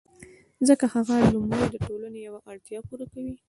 ځکه 0.67 0.85
هغه 0.93 1.15
لومړی 1.33 1.65
د 1.69 1.75
ټولنې 1.87 2.19
یوه 2.27 2.39
اړتیا 2.51 2.79
پوره 2.87 3.05
کوي 3.13 3.33